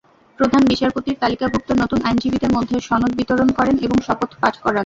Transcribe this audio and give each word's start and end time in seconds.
প্রধান 0.39 0.61
বিচারপতি 0.67 1.11
তালিকাভুক্ত 1.15 1.69
নতুন 1.81 1.99
আইনজীবীদের 2.03 2.51
মধ্যে 2.51 2.75
সনদ 2.79 3.11
বিতরণ 3.15 3.49
করেন 3.57 3.75
এবং 3.79 3.97
শপথ 4.07 4.31
পাঠ 4.41 4.53
করান। 4.57 4.79